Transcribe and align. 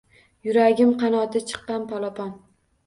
Yuragim— 0.47 0.95
qanoti 1.03 1.43
chiqqan 1.53 1.87
polapon 1.95 2.35